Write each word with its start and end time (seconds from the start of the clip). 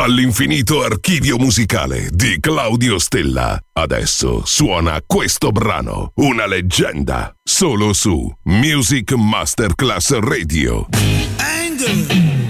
Dall'infinito 0.00 0.82
archivio 0.82 1.36
musicale 1.36 2.08
di 2.10 2.38
Claudio 2.40 2.98
Stella. 2.98 3.60
Adesso 3.70 4.46
suona 4.46 5.02
questo 5.04 5.50
brano, 5.50 6.12
una 6.14 6.46
leggenda, 6.46 7.30
solo 7.42 7.92
su 7.92 8.34
Music 8.44 9.12
Masterclass 9.12 10.18
Radio. 10.20 10.88
Anger, 11.36 11.90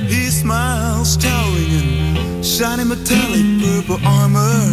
he 0.06 0.30
smiles, 0.30 1.16
towering 1.16 2.16
in 2.16 2.44
shiny 2.44 2.84
metallic 2.84 3.60
purple 3.60 3.98
armor. 4.06 4.70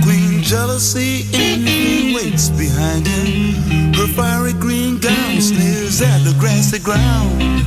Queen 0.00 0.40
jealousy 0.40 1.26
envy 1.34 2.14
waits 2.14 2.48
behind 2.48 3.06
him. 3.06 3.92
Her 3.92 4.08
fiery 4.14 4.54
green 4.54 4.98
gown 4.98 5.42
sneers 5.42 6.00
at 6.00 6.24
the 6.24 6.34
grassy 6.38 6.78
ground. 6.78 7.66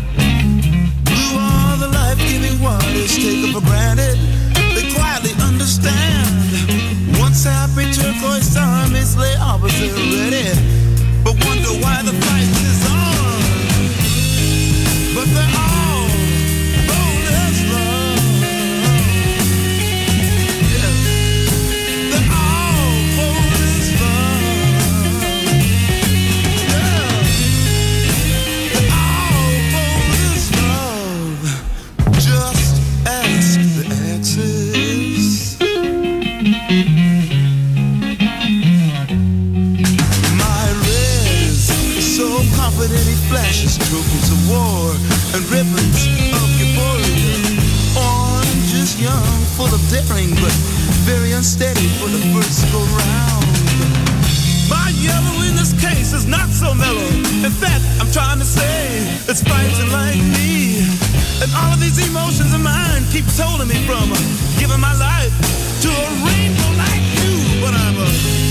Are 2.64 2.78
life-giving 2.78 2.94
waters 2.94 3.16
taken 3.16 3.54
for 3.54 3.62
granted. 3.66 4.18
They 4.76 4.94
quietly 4.94 5.32
understand. 5.42 6.30
Once 7.20 7.44
happy 7.44 7.92
turquoise 7.92 8.56
armies 8.56 9.18
lay 9.18 9.36
opposite 9.38 9.96
ready, 9.98 10.54
but 11.24 11.34
wonder 11.46 11.74
why 11.82 12.04
the 12.04 12.14
fight 12.14 12.50
is 12.70 12.86
on. 12.86 13.42
But 15.16 15.28
they're 15.34 15.58
all 15.58 15.71
flashes 43.32 43.80
trophies 43.88 44.28
of 44.28 44.40
war 44.52 44.92
and 45.32 45.42
ribbons 45.48 46.04
of 46.36 46.48
euphoria. 46.60 47.32
Orange 47.96 48.74
is 48.76 49.00
young, 49.00 49.40
full 49.56 49.72
of 49.72 49.80
daring, 49.88 50.36
but 50.44 50.52
very 51.08 51.32
unsteady 51.32 51.88
for 51.96 52.12
the 52.12 52.20
first 52.36 52.68
go 52.76 52.84
round. 52.84 53.48
My 54.68 54.92
yellow 55.00 55.48
in 55.48 55.56
this 55.56 55.72
case 55.80 56.12
is 56.12 56.28
not 56.28 56.52
so 56.52 56.76
mellow. 56.76 57.08
In 57.48 57.56
fact, 57.56 57.80
I'm 58.04 58.12
trying 58.12 58.40
to 58.40 58.46
say 58.46 59.00
it's 59.32 59.44
fighting 59.48 59.92
like 59.96 60.20
me. 60.36 60.84
And 61.40 61.50
all 61.56 61.72
of 61.72 61.80
these 61.80 62.04
emotions 62.04 62.52
of 62.52 62.60
mine 62.60 63.08
keep 63.16 63.24
holding 63.40 63.72
me 63.72 63.80
from 63.88 64.12
giving 64.60 64.82
my 64.84 64.92
life 65.00 65.32
to 65.84 65.88
a 65.88 66.10
rainbow 66.28 66.72
like 66.84 67.04
you. 67.24 67.64
But 67.64 67.80
I'm 67.80 67.96
a, 67.96 68.51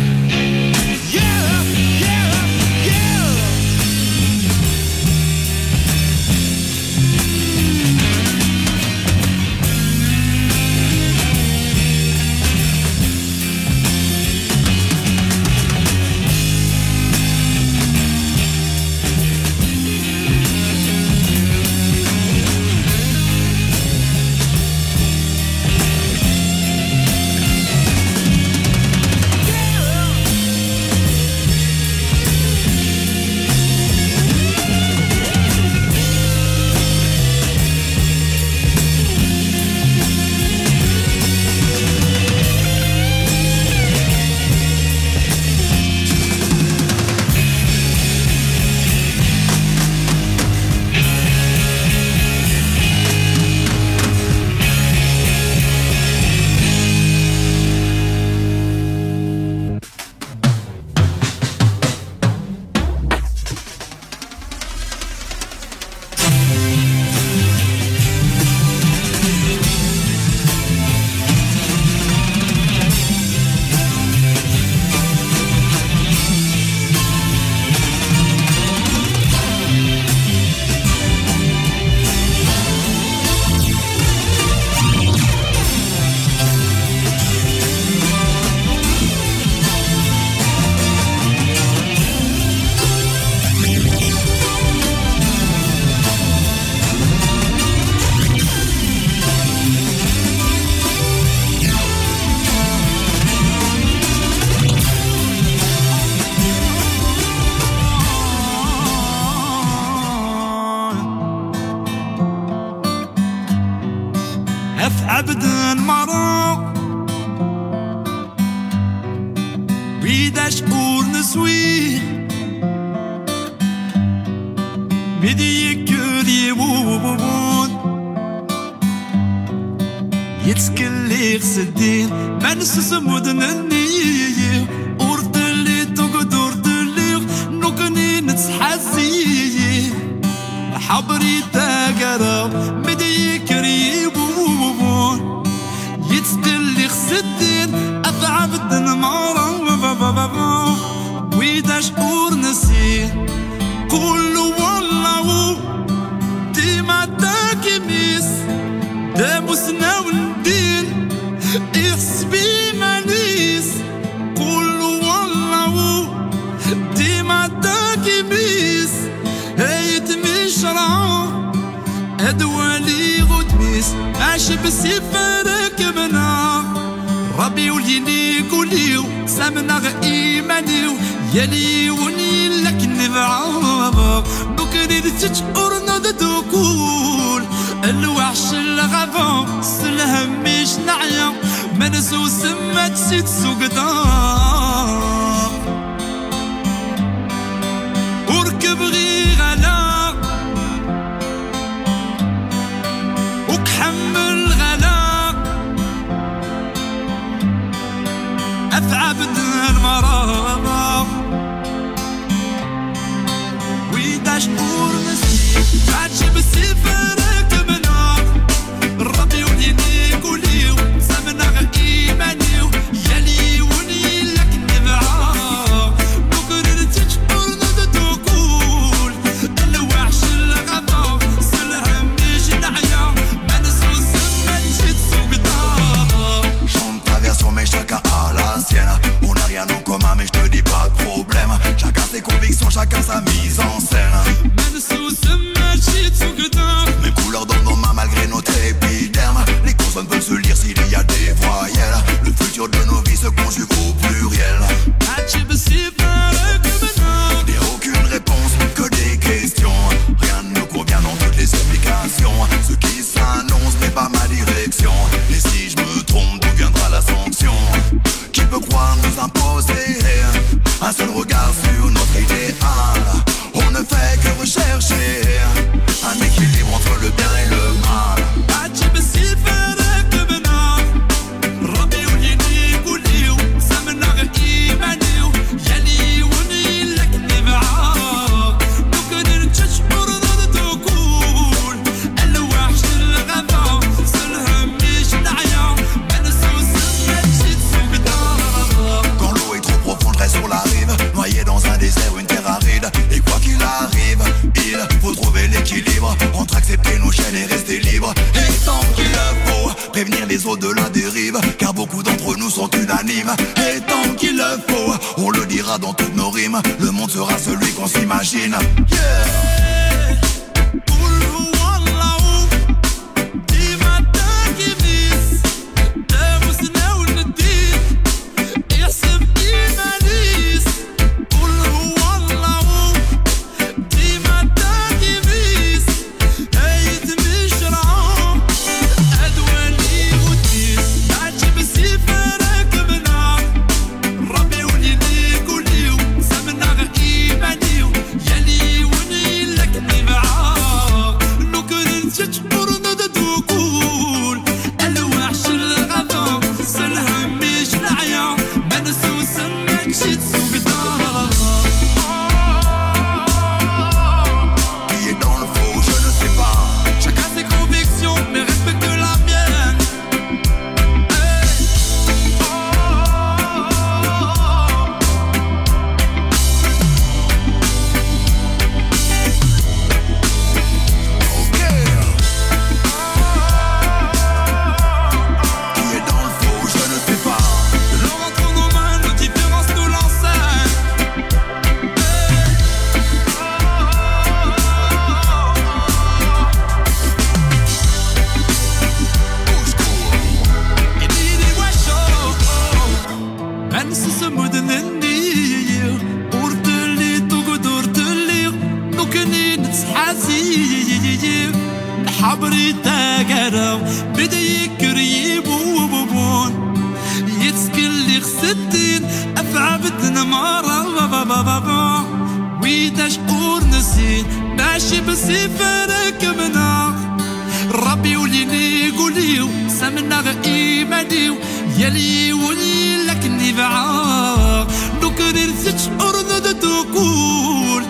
لي 432.21 432.33
ولا 432.33 433.13
كني 433.13 433.53
بعار 433.53 434.67
نكرر 435.03 435.51
تشعر 435.65 436.13
تقول 436.61 437.83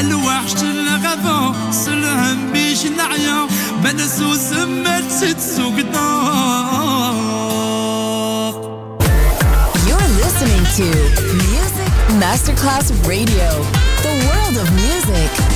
الوحش 0.00 0.62
الغفا 0.62 1.54
سلهم 1.70 2.52
بيش 2.52 2.86
نعيا. 2.86 3.46
بنسو 3.84 4.34
سمات 4.34 5.10
ست 5.10 5.40
سوق 5.56 5.74
You're 9.86 10.10
listening 10.22 10.64
to 10.78 10.88
Music 11.44 11.92
Masterclass 12.22 12.86
Radio, 13.12 13.50
the 14.06 14.14
world 14.26 14.56
of 14.62 14.68
music. 14.82 15.53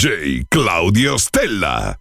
DJ 0.00 0.44
Claudio 0.48 1.18
Stella. 1.18 1.94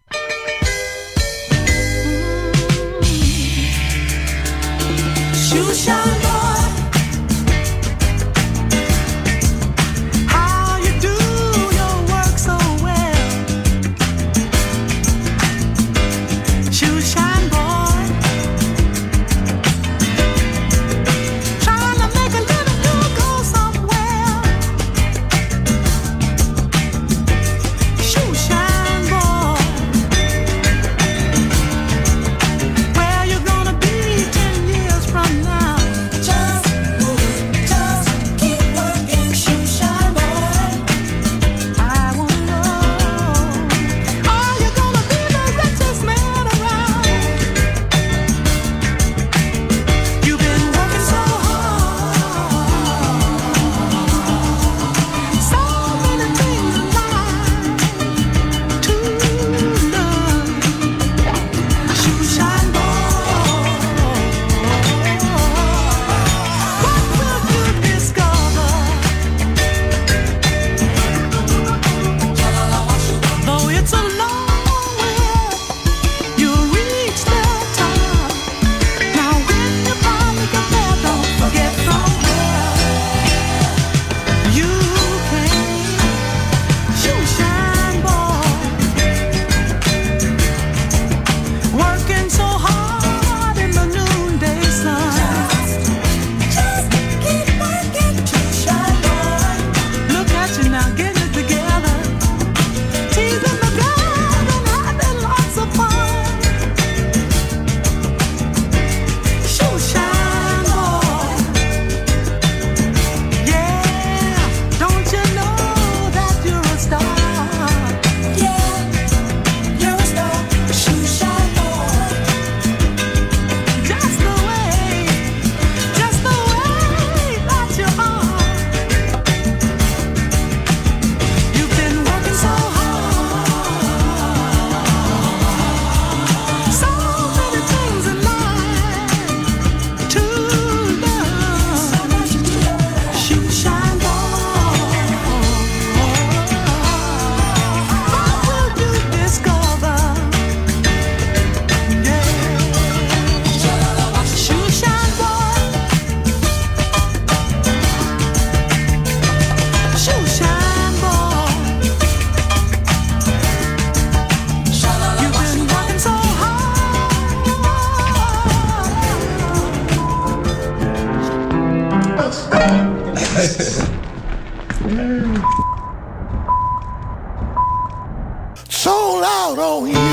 so 178.69 179.19
loud 179.21 179.59
on 179.59 179.88
you. 179.89 180.09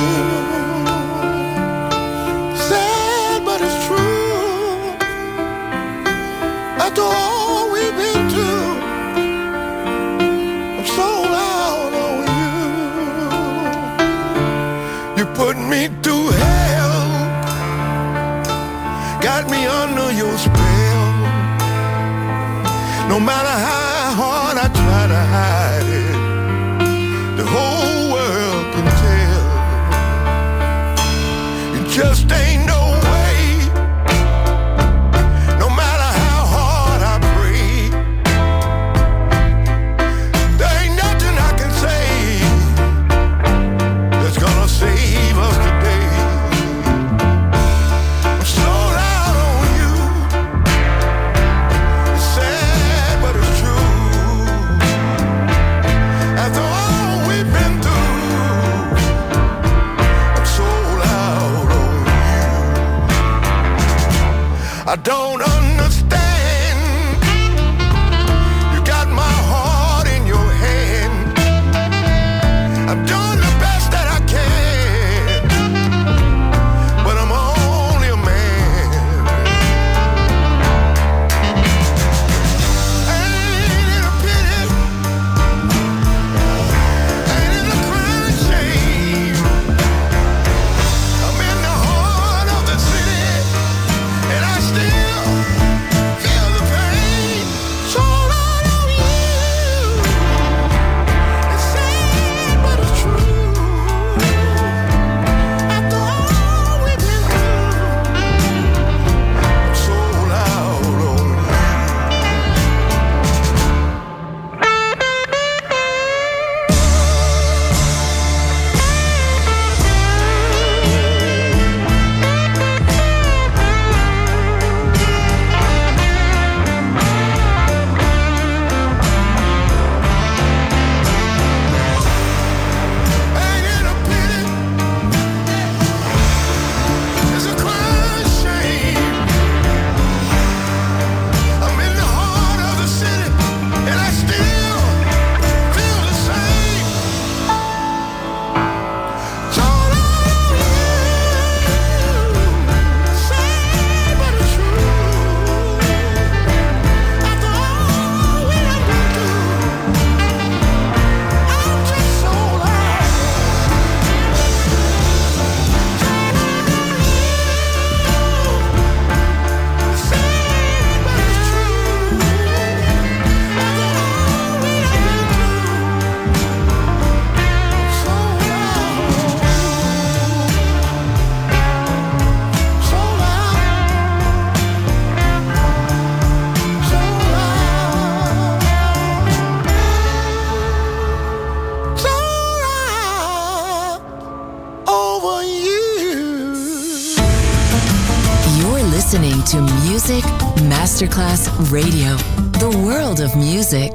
Radio, 201.70 202.16
the 202.61 202.70
world 202.85 203.20
of 203.20 203.35
music. 203.35 203.94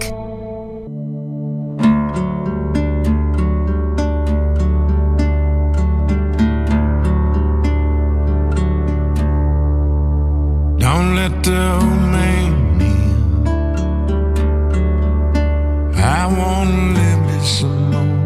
Don't 10.80 11.16
let 11.16 11.44
the 11.44 11.74
old 11.74 12.02
man 12.12 12.82
in. 12.82 13.48
I 15.96 16.26
wanna 16.28 16.94
live 16.94 17.36
it 17.36 17.44
some 17.46 17.92
more. 17.92 18.21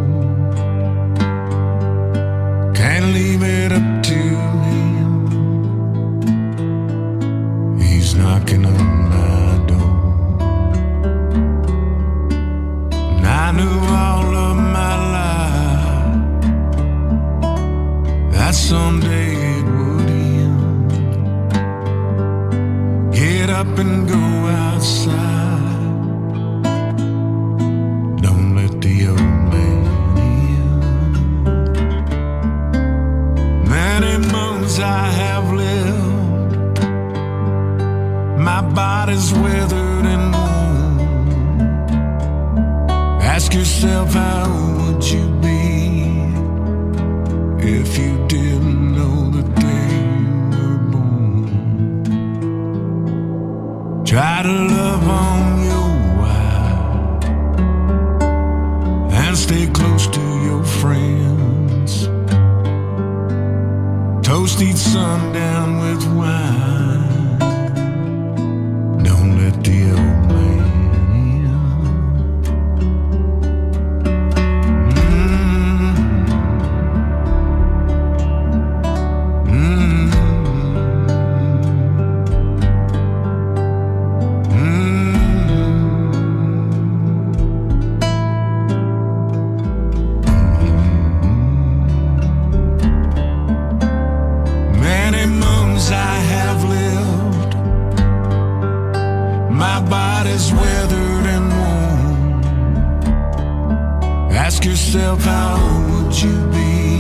Yourself, 104.66 105.22
how 105.24 105.58
would 105.90 106.13
you 106.24 106.38
be 106.50 107.00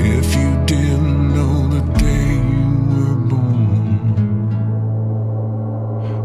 if 0.00 0.34
you 0.34 0.50
didn't 0.64 1.34
know 1.34 1.68
the 1.68 1.82
day 1.98 2.32
you 2.56 2.70
were 2.94 3.16
born? 3.28 4.14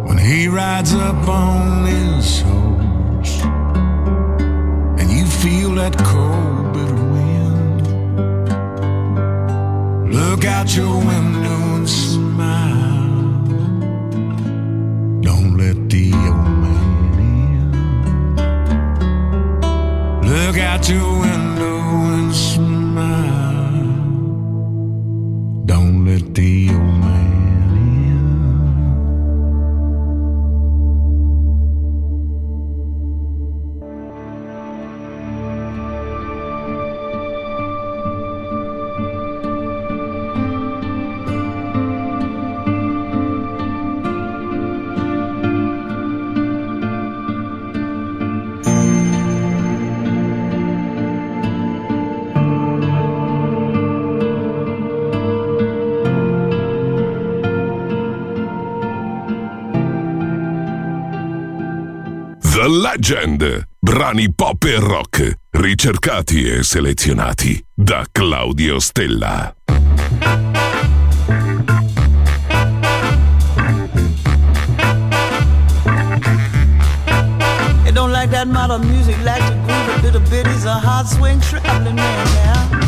When 0.08 0.18
he 0.18 0.48
rides 0.48 0.94
up 0.96 1.28
on 1.28 1.86
his 1.86 2.42
horse 2.44 3.42
and 5.02 5.12
you 5.12 5.26
feel 5.26 5.76
that 5.76 5.98
cold, 5.98 6.72
bitter 6.74 7.04
wind, 7.16 7.82
look 10.14 10.46
out 10.46 10.74
your 10.78 10.98
window. 10.98 11.57
tattooing 20.78 21.47
Legend. 62.90 63.68
Brani 63.82 64.34
pop 64.34 64.64
e 64.64 64.80
rock, 64.80 65.40
ricercati 65.52 66.50
e 66.50 66.64
selezionati 66.64 67.62
da 67.74 68.06
Claudio 68.10 68.80
Stella. 68.80 69.54
I 77.84 77.92
don't 77.92 78.12
like 78.12 78.30
that 78.30 78.48
modern 78.48 78.88
music, 78.88 79.18
like 79.22 79.44
the 79.48 79.58
groove, 79.66 79.98
a 79.98 80.02
bit 80.02 80.16
of 80.16 80.24
bitties, 80.30 80.66
a 80.66 80.80
hard 80.80 81.08
swing, 81.08 81.42
traveling 81.42 81.96
man 81.96 82.26
now. 82.26 82.87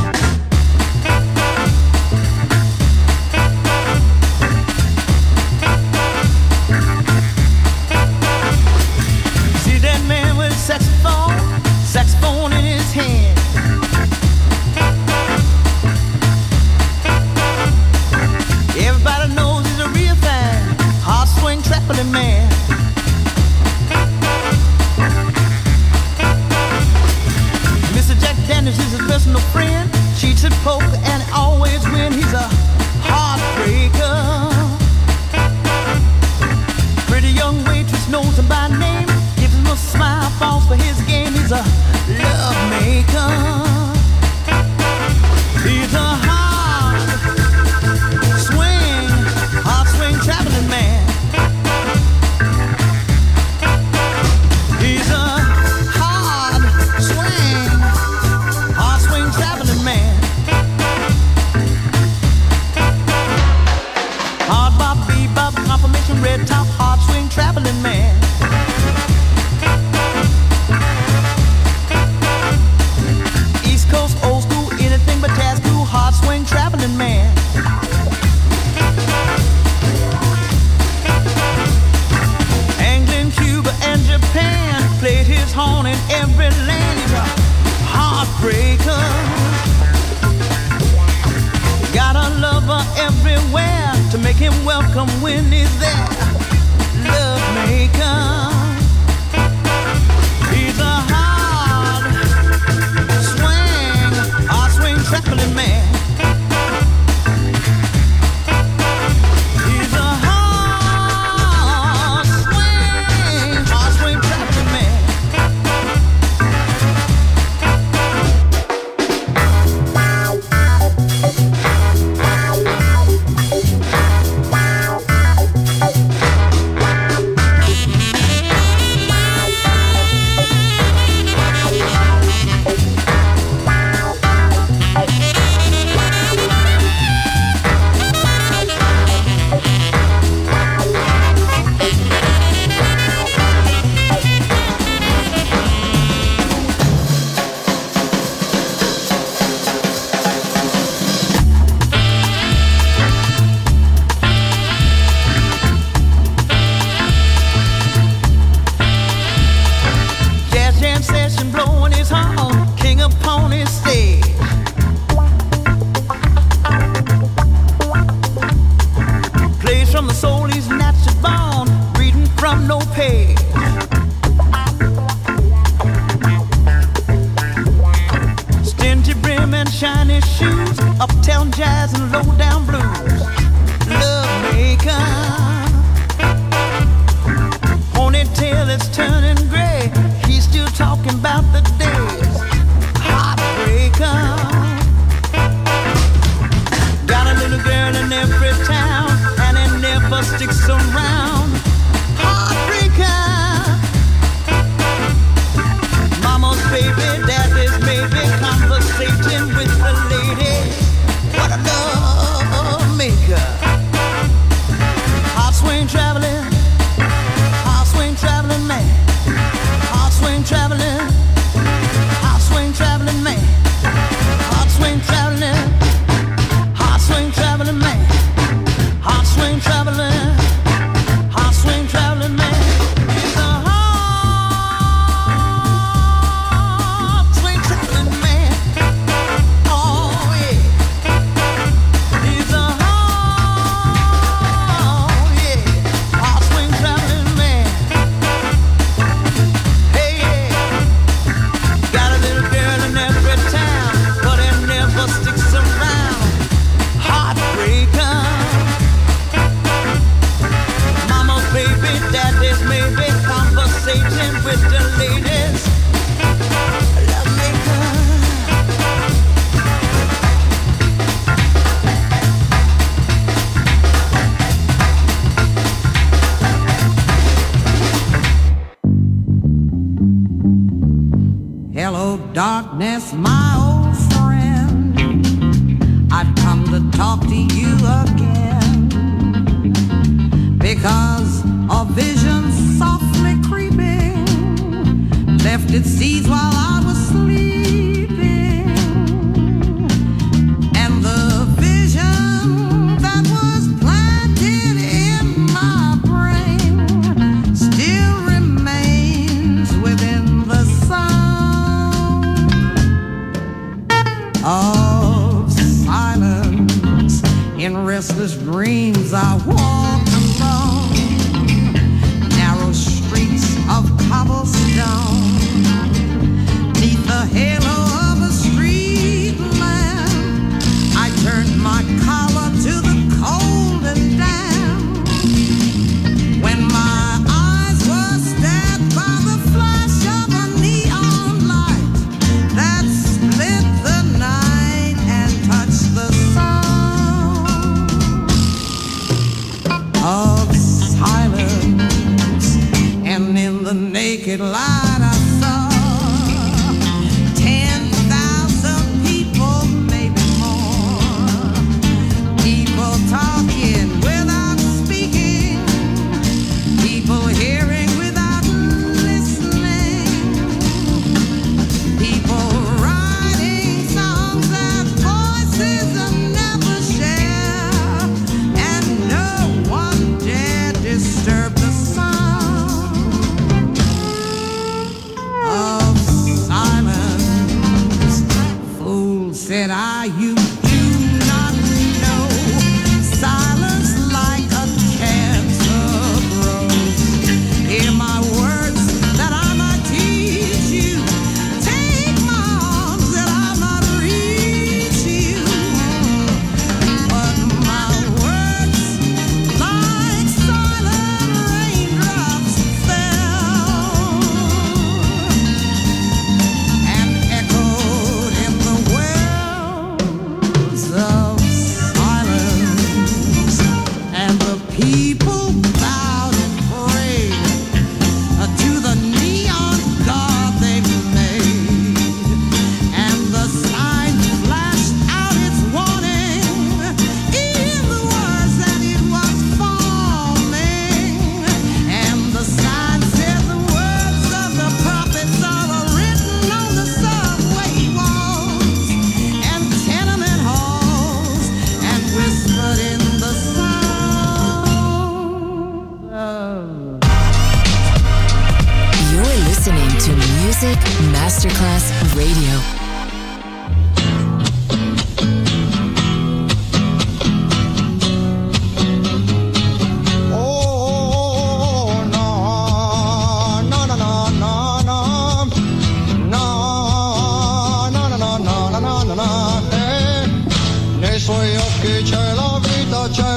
Que 354.22 354.34
it. 354.34 354.89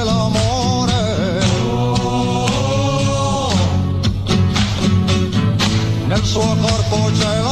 L'amore. 0.03 1.41
Nel 6.07 6.23
suo 6.23 6.55
corpo 6.61 7.11
c'è 7.17 7.42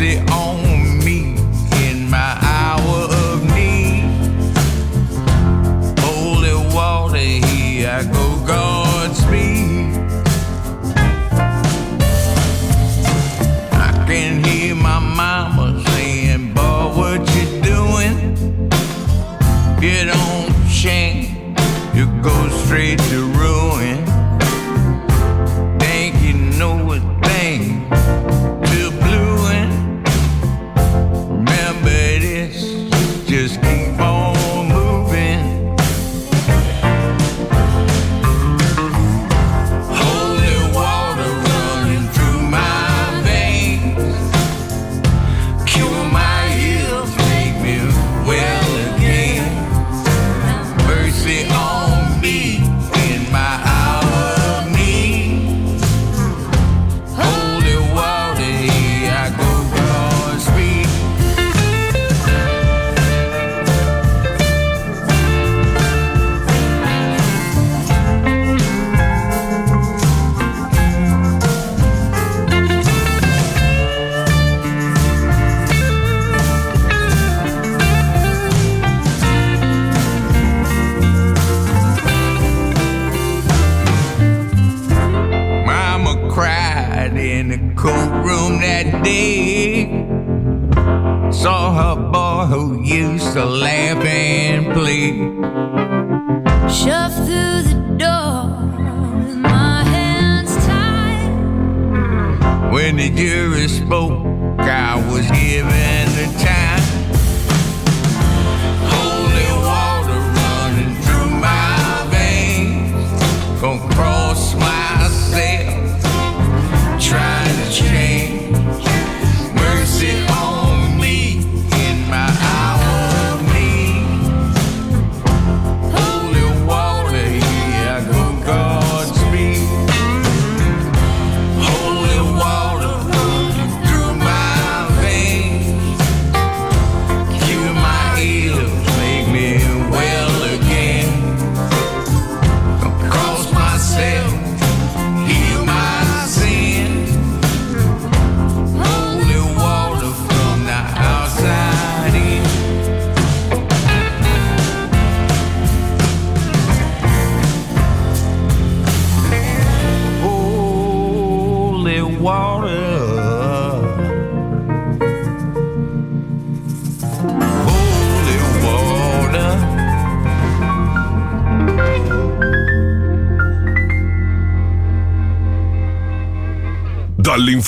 it 0.00 0.30
on 0.30 0.69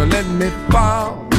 Gonna 0.00 0.12
let 0.12 0.26
me 0.26 0.48
fall? 0.70 1.29